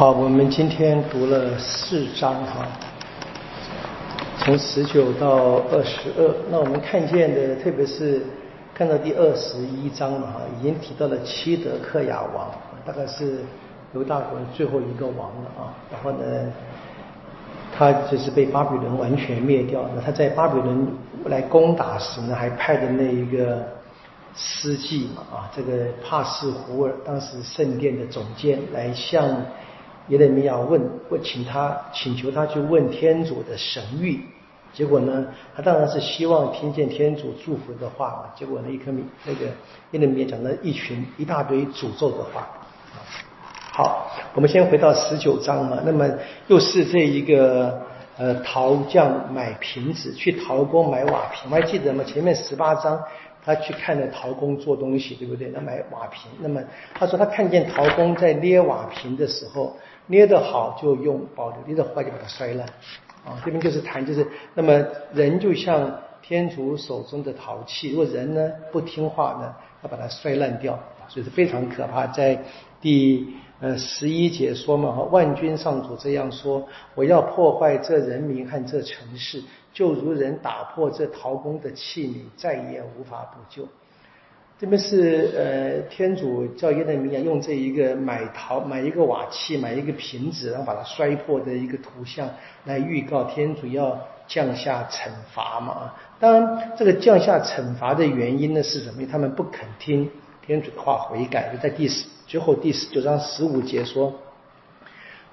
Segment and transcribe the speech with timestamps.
[0.00, 2.66] 好，我们今天读了四章哈，
[4.38, 6.34] 从十九到二十二。
[6.50, 8.22] 那我们看见的，特别是
[8.74, 12.48] 看到第二十一章嘛哈，已经提到了七德克雅王，
[12.86, 13.40] 大概是
[13.92, 15.76] 犹大国最后一个王了啊。
[15.92, 16.50] 然后呢，
[17.76, 19.84] 他就是被巴比伦完全灭掉。
[19.94, 20.88] 那他在巴比伦
[21.26, 23.68] 来攻打时呢，还派的那一个
[24.34, 29.36] 司祭嘛啊，这个帕斯胡尔，当时圣殿的总监来向。
[30.10, 34.18] 耶利米亚问，问请他请求他去问天主的神谕，
[34.72, 35.24] 结果呢，
[35.56, 38.24] 他当然是希望听见天主祝福的话嘛。
[38.36, 39.46] 结果呢，一颗米那个
[39.92, 42.46] 耶利米亚讲了一群一大堆诅咒的话。
[43.72, 45.78] 好，我们先回到十九章嘛。
[45.86, 46.08] 那么
[46.48, 47.80] 又是这一个
[48.18, 52.04] 呃陶匠买瓶子，去陶工买瓦瓶，我还记得吗？
[52.04, 53.00] 前面十八章。
[53.44, 55.50] 他去看了陶工做东西，对不对？
[55.50, 56.30] 他买瓦瓶。
[56.40, 56.62] 那么
[56.94, 59.76] 他说他看见陶工在捏瓦瓶的时候，
[60.06, 62.66] 捏得好就用保留，捏得坏就把它摔烂。
[63.24, 64.82] 啊，这边就是谈，就是那么
[65.12, 72.06] 人就像天主手中的陶器，如果人呢不听话呢，要把它摔烂掉，所以是非常可怕。
[72.06, 72.42] 在
[72.80, 73.26] 第
[73.60, 79.42] 呃十一节说嘛，万军上主这样说：我要破坏这人民和这城市。
[79.72, 83.68] 就如人打破这陶工的器皿，再也无法补救。
[84.58, 92.28] 这边是呃，天主叫耶利米亚用这一个买陶买一个瓦器，买一个瓶子，然后把它摔破的一个图像，
[92.64, 95.94] 来预告天主要降下惩罚嘛。
[96.18, 99.06] 当然，这个降下惩罚的原因呢是什么？
[99.10, 100.10] 他们不肯听
[100.44, 104.12] 天主的话悔改，就在第十最后第十九章十五节说。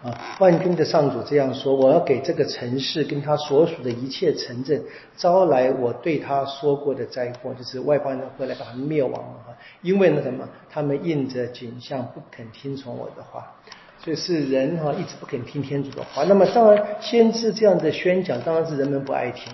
[0.03, 4.79] 啊，万军的上主这样说：我要给这个城市跟他所属的一切城镇
[5.17, 9.49] 招来我对他说过的灾祸，就是外邦人会来把他们灭亡啊！
[9.81, 10.47] 因为那什么？
[10.69, 13.51] 他们应着景象不肯听从我的话，
[13.97, 16.23] 所以是人哈一直不肯听天主的话。
[16.25, 19.51] 那么当然，先知这样的宣讲当然是人们不爱听。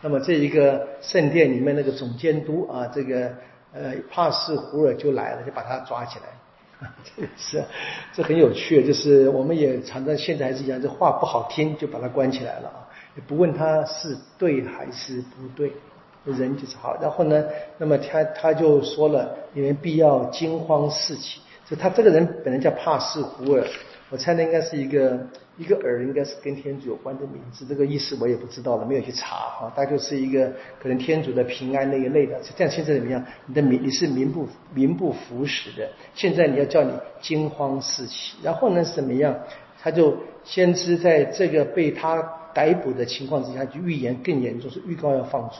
[0.00, 3.30] 那么这一个圣殿里面那个总监督啊，这个
[3.74, 6.24] 呃帕斯胡尔就来了，就把他抓起来。
[7.16, 7.64] 这是，
[8.12, 15.72] 这很有趣，就是我们也常常现在还是一样，这话不好听就把他关起来了啊，也不问他是对还是不对，
[16.24, 16.96] 人就是好。
[17.00, 17.44] 然后呢，
[17.78, 21.40] 那么他他就说了，你们必要惊慌四起。
[21.66, 23.64] 就他这个人本来叫帕斯胡尔，
[24.10, 25.26] 我猜呢应该是一个。
[25.56, 29.72] 一个耳应该是跟天主有关的名字，这个意思我也不知道了，没有去查哈。
[29.76, 32.40] 大概就是一个可能天主的平安那一类的。
[32.56, 33.24] 这样现在怎么样？
[33.46, 38.36] 你的名你是名不名不符实的，现在你要叫你惊慌四起。
[38.42, 39.32] 然后呢怎么样？
[39.80, 42.20] 他就先知在这个被他
[42.52, 45.58] 逮捕的情况之下，就预言更严重，是预告要放逐。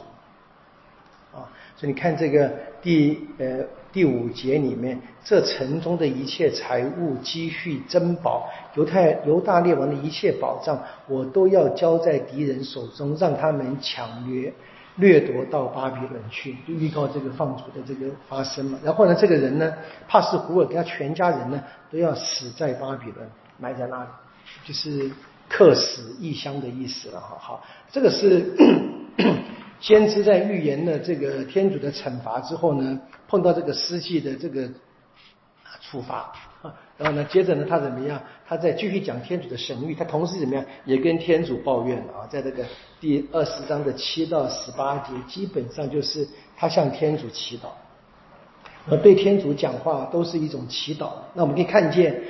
[1.38, 3.65] 啊，所以你看这个第呃。
[3.94, 14.53] 第五节里面，这城中的一切财物、积蓄、珍宝，犹太犹大列王的一切宝藏，我都要交在敌人手中，让他们抢掠、
[14.97, 18.77] 掠夺到巴比伦去，就预告这个放逐的这个发生嘛。
[18.82, 19.72] 然后呢，这个人呢，
[20.09, 21.62] 帕斯胡尔跟他全家人呢，
[21.93, 23.31] 都要死在巴比伦，
[23.61, 24.09] 埋在那里，
[24.65, 25.09] 就是
[25.49, 27.21] 客死异乡的意思了。
[27.21, 28.56] 哈，好，这个是。
[29.84, 34.66] 先知在预言了这个天主的惩罚之后呢，碰到这个司祭的这个
[35.82, 38.18] 处罚啊，然后呢，接着呢，他怎么样？
[38.48, 40.64] 他在继续讲天主的神谕，他同时怎么样？
[40.86, 42.64] 也跟天主抱怨啊，在这个
[42.98, 47.68] 第二十章的七到十八节，基本上就是他向天主祈祷，
[48.88, 51.10] 呃，对天主讲话都是一种祈祷。
[51.34, 52.22] 那我们可以看见，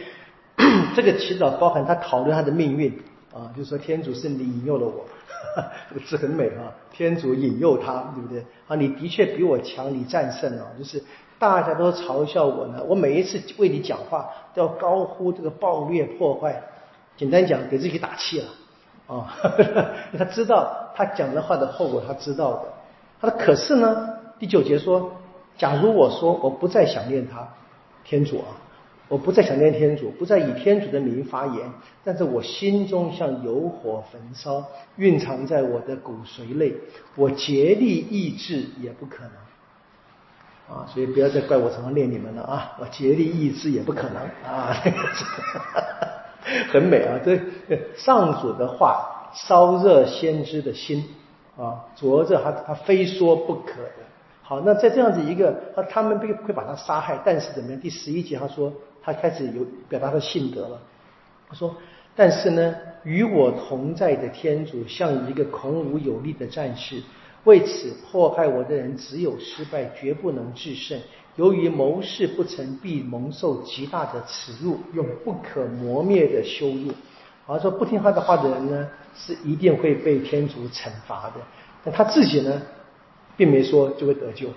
[0.96, 3.00] 这个祈祷包含他讨论他的命运
[3.34, 5.04] 啊，就是说天主是你引诱了我。
[5.90, 6.72] 这个字很美啊！
[6.90, 8.40] 天主引诱他，对不对？
[8.66, 10.66] 啊，你的确比我强，你战胜了。
[10.78, 11.02] 就是
[11.38, 16.62] 大家都嘲笑我呢，我每一次为你讲话都要高呼这个暴虐破坏。
[17.16, 18.46] 简单讲，给自己打气了
[19.06, 19.36] 啊！
[20.16, 22.62] 他知道他讲的话的后果，他知道的。
[23.20, 24.08] 他说：“可是呢，
[24.38, 25.12] 第九节说，
[25.58, 27.46] 假如我说我不再想念他，
[28.02, 28.46] 天主啊。”
[29.08, 31.70] 我不再想念天主，不再以天主的名发言，
[32.02, 34.64] 但是我心中像有火焚烧，
[34.96, 36.72] 蕴藏在我的骨髓内，
[37.14, 40.88] 我竭力抑制也不可能啊！
[40.88, 42.72] 所以不要再怪我怎么念你们了啊！
[42.80, 44.74] 我竭力抑制也不可能啊！
[46.72, 47.20] 很美啊！
[47.22, 47.38] 这
[47.94, 51.04] 上主的话烧热先知的心
[51.58, 54.02] 啊，灼着他他非说不可的。
[54.42, 57.78] 好，那在这样子一个，他他们会会把他杀害，但是怎么样？
[57.78, 58.72] 第十一节他说。
[59.04, 60.80] 他开始有表达他的性格了。
[61.48, 61.76] 他说
[62.16, 62.74] ：“但是呢，
[63.04, 67.02] 与我同在的天主像一个孔武有力的战士，
[67.44, 70.98] 为此迫害我的人只有失败，绝不能制胜。
[71.36, 76.92] 由于谋事不成，必蒙受极大的耻辱，用不可磨灭的羞辱。
[77.46, 81.34] 而说不听他的话的人呢，是一定会被天主惩罚的。
[81.84, 82.62] 但他自己呢，
[83.36, 84.48] 并没说就会得救。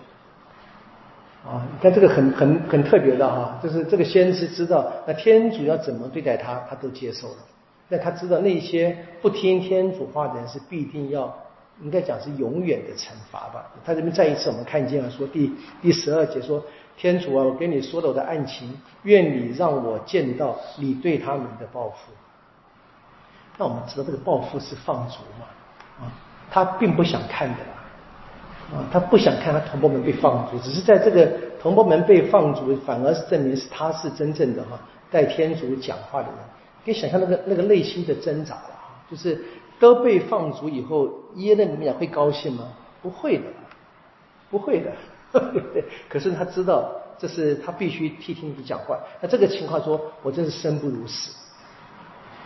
[1.48, 7.36] 啊，你看这个很很很特别的哈，就是这个先知知道，那天主要怎么对待他，他都接受了。
[7.90, 11.34] 但他知道那些不听天主话的人是必定要，
[11.82, 13.72] 应该讲是永远的惩罚吧。
[13.86, 15.50] 他这边再一次我们看见了，说第
[15.82, 16.62] 第十二节说，
[16.98, 22.12] 天主啊，我跟你说了我的案情，愿你让我见到你对他们的报复。
[23.58, 25.48] 那我们知道这个报复是放逐嘛，
[26.02, 26.12] 啊，
[26.52, 27.58] 他并不想看的。
[28.74, 31.26] 啊，他不想看他同胞们被放逐，只是在这个
[31.62, 34.78] 同胞们被放逐，反而是证明是他是真正的哈
[35.10, 36.38] 代天主讲话的人。
[36.84, 39.42] 可以想象那个那个内心的挣扎了哈，就是
[39.80, 42.66] 都被放逐以后，耶勒米亚会高兴吗？
[43.02, 43.44] 不会的，
[44.50, 44.92] 不会的。
[46.10, 48.98] 可是他知道这是他必须替天主讲话。
[49.22, 51.32] 那这个情况说，我真是生不如死。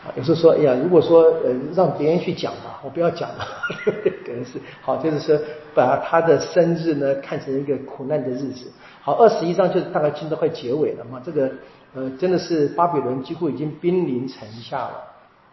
[0.03, 3.47] 啊，有时候说，哎呀，如果说呃让别人去讲吧，我不要讲了，
[4.25, 5.39] 可能是好，就是说
[5.75, 8.71] 把他的生日呢看成一个苦难的日子。
[9.01, 11.51] 好，二十一章就是大概进到快结尾了嘛，这个
[11.93, 15.03] 呃真的是巴比伦几乎已经兵临城下了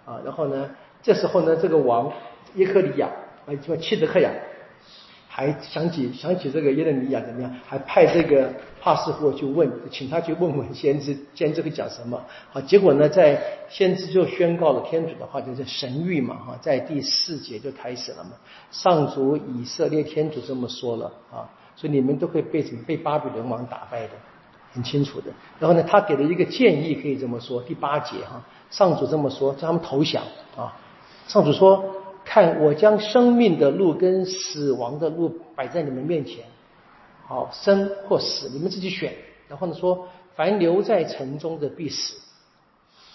[0.06, 0.70] 啊，然后呢，
[1.02, 2.10] 这时候呢，这个王
[2.54, 3.08] 耶克里亚
[3.46, 4.30] 啊，叫契德克亚。
[5.38, 7.54] 还想起想起这个耶勒米亚怎么样？
[7.64, 8.52] 还派这个
[8.82, 12.20] 帕斯霍去问，请他去问问先知，先知会讲什么？
[12.50, 18.30] 好，结果呢，在先知就宣告了天主的话，就是神谕嘛，哈，在第四节就开始了嘛。
[18.72, 21.46] 上主以色列天主这么说了啊，
[21.76, 22.82] 所以你们都会被什么？
[22.84, 24.14] 被巴比伦王打败的，
[24.72, 25.30] 很清楚的。
[25.60, 30.20] 然后呢，他给了一个建议，可以这么说，第八节哈，上主这么说，叫他们投降
[30.56, 30.76] 啊。
[31.28, 31.94] 上主说。
[32.28, 36.44] 看，我将生命的路跟死亡的路摆在你们面前，
[37.26, 39.14] 好，生或死，你们自己选。
[39.48, 42.18] 然后呢，说，凡留在城中的必死，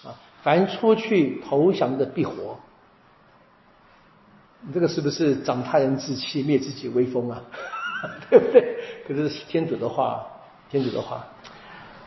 [0.04, 2.58] 啊，凡出去投降的必活。
[4.66, 7.40] 你这个是不是长他人志气，灭自己威风啊？
[8.28, 8.78] 对不对？
[9.06, 10.26] 可是天主的话，
[10.68, 11.24] 天主的话。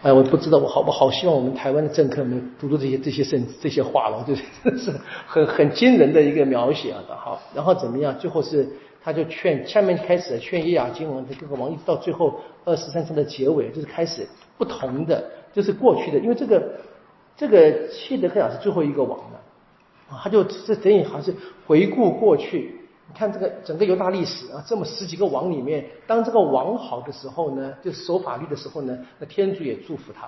[0.04, 4.44] 哎，我不知道，我好，我好希望我们台湾的政客们读读这些这些圣这些话了，就是
[4.78, 4.92] 是
[5.26, 8.16] 很很惊人的一个描写啊好，然后怎么样？
[8.20, 8.68] 最后是
[9.04, 14.28] 他就劝，下面开始劝叶雅金王的各个王，一直到最后二十三章的结尾，就是开始
[14.58, 16.62] 不同的，就是过去的，因为这个
[17.36, 19.40] 这个契德克雅是最后一个王的，
[20.24, 21.34] 他就这等于好像是
[21.66, 22.76] 回顾过去。
[23.10, 30.28] 你看这个整个犹大历史啊，这么十几个王里面，当这个王好的时候呢，就守法律的时候呢，那天主也祝福他；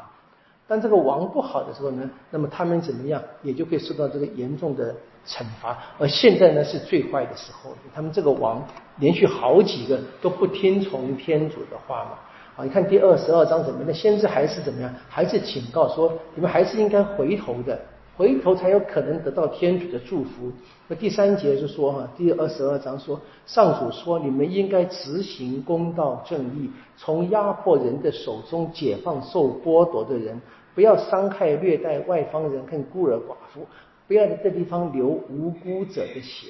[0.65, 4.95] 当这个王不好的时候呢，那么他们怎么样，也就会受到这个严重的
[5.27, 5.77] 惩罚。
[5.97, 8.65] 而现在呢，是最坏的时候，他们这个王
[8.99, 12.11] 连续好几个都不听从天主的话嘛。
[12.55, 13.87] 啊，你看第二十二章怎么样？
[13.87, 14.89] 那先知还是怎么样？
[15.09, 17.77] 还是警告说，你们还是应该回头的。
[18.19, 20.51] 回头才有可能得到天主的祝福。
[20.89, 30.41] 那第三节就说哈，第二十二章说，上主说，你们应该执行公道正义，从压迫人的手中解放受剥夺的人，
[30.75, 33.65] 不要伤害虐待外方人跟孤儿寡妇，
[34.05, 36.49] 不要在这地方流无辜者的血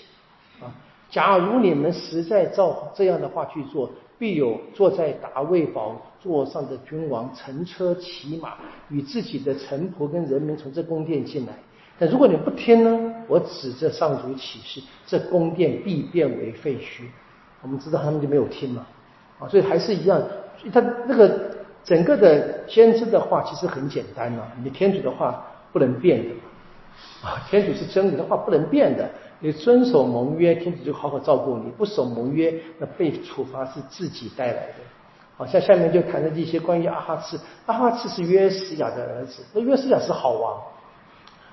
[0.60, 0.74] 啊。
[1.12, 8.56] 假如你们实在照这样的话去做，必有坐在达卫宝座上的君王乘车骑马，
[8.90, 11.54] 与自己的臣仆跟人民从这宫殿进来。
[11.98, 13.16] 但如果你不听呢？
[13.28, 17.04] 我指着上主启示，这宫殿必变为废墟。
[17.62, 18.86] 我们知道他们就没有听嘛，
[19.40, 20.22] 啊，所以还是一样。
[20.74, 26.36] 他那个整个的先知的话其实很简单呐，你天主的话不能变的，
[27.26, 29.10] 啊，天主是真理的话不能变的。
[29.42, 34.74] 你遵守盟约，天主就好好照顾你；不守盟约，那被处罚是自己带来的。
[35.38, 40.62] 好，像下面就谈的这些关于阿哈次，阿哈次是约西亚的儿子，那约西亚是好王，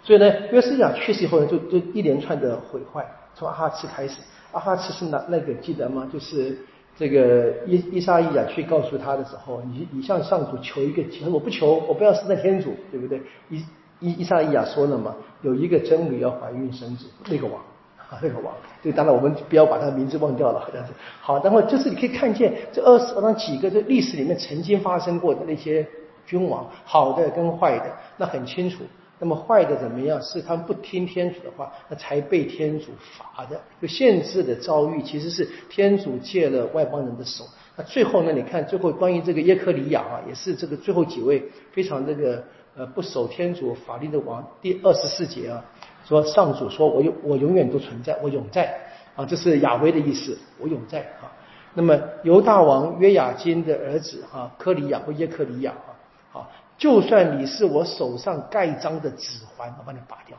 [0.03, 4.21] 所以呢，约西亚去世以后呢，就就一连串的毁坏，从阿哈次开始。
[4.51, 6.09] 阿哈次是哪那个记得吗？
[6.13, 6.59] 就是
[6.97, 13.23] 这个伊伊莎伊亚去告诉他的时候，你你向上主求一个，我不求，我不要是那天主，对不对？
[13.51, 13.65] 伊
[14.01, 17.63] 伊伊莎伊亚说了嘛，有一个真女要怀孕生子，那个王。
[18.09, 20.93] 啊，那个王，这，当然我们不要把他的名字忘掉了，好像是。
[21.21, 25.87] 好，然后就是你可以看见这二十那几个这历史里面曾经发生过的那些
[26.27, 27.85] 君王，好的跟坏的，
[28.17, 28.85] 那很清楚。
[29.19, 30.21] 那么坏的怎么样？
[30.21, 33.59] 是他们不听天主的话，那才被天主罚的。
[33.81, 37.45] 就限制的遭遇，其实是天主借了外邦人的手。
[37.77, 38.33] 那最后呢？
[38.33, 42.45] 你看最后关于这个耶克里亚啊，也是这个最后几位非常这个
[42.77, 45.65] 呃不守天主法律的王，第二十四节啊。
[46.07, 48.79] 说上主说，我永我永远都存在，我永在
[49.17, 51.33] 啊，这是亚威的意思，我永在啊。
[51.75, 55.99] 那么犹大王约雅金的儿子哈科里亚或耶克里亚啊，
[56.31, 60.39] 好，就算你是我手上盖章的指环，我把你拔掉。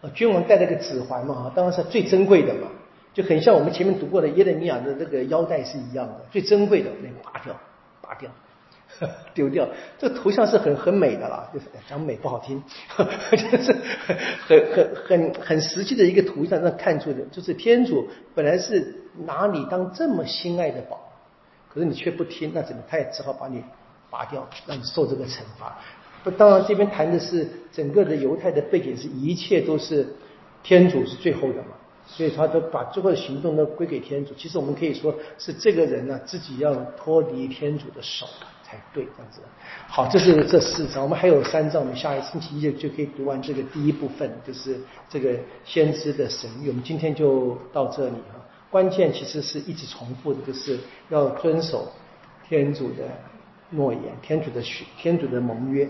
[0.00, 2.68] 啊，君王戴那个指环嘛，当然是最珍贵的嘛，
[3.12, 7.54] 就很像我们前面读过的耶利米亚的那个腰带是一样的，最珍贵的，那个拔掉，
[8.00, 8.30] 拔掉。
[9.34, 12.62] 丢掉，这个图像是很很美的啦，就是讲美不好听，
[12.96, 13.76] 就是
[14.46, 18.94] 很很很很实际的一个图像，让看出的，就是天主本来是
[19.26, 21.12] 拿你当这么心爱的宝，
[21.72, 22.82] 可是你却不听，那怎么？
[22.88, 23.62] 他也只好把你
[24.10, 25.78] 拔掉，让你受这个惩罚。
[26.22, 30.06] 不，当然这边谈的是整个的犹太的背景，是一切都是
[30.62, 31.76] 天主是最后的嘛。
[32.06, 34.34] 所以他都把最后的行动都归给天主。
[34.34, 38.26] 其实我们可以说是这个人呢自己要脱离天主的手
[38.64, 39.40] 才对，这样子。
[39.86, 46.68] 好，这是这四章，我们还有三章，我们下一星期一就就可以读完这个第一部分，就是这个先知的神谕。
[46.68, 48.40] 我们今天就到这里啊。
[48.70, 50.78] 关键其实是一直重复的，就是
[51.10, 51.92] 要遵守
[52.48, 53.04] 天主的
[53.70, 55.88] 诺言，天主的许，天主的盟约。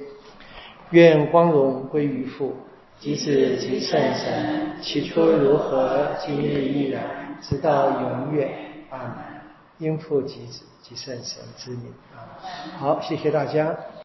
[0.91, 2.55] 愿光荣归于父。
[3.01, 8.51] 即子即圣神，起初如何，今日依然，直到永远。
[8.89, 9.34] 阿门。
[9.79, 12.39] 应父及子及圣神之名啊。
[12.79, 13.77] 好，谢谢大家。